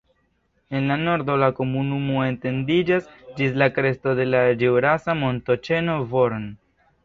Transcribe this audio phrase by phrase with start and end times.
[0.77, 6.53] En nordo la komunumo etendiĝas ĝis la kresto de la ĵurasa montoĉeno Born.